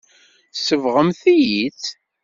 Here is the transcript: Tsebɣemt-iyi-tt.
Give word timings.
Tsebɣemt-iyi-tt. 0.55 1.85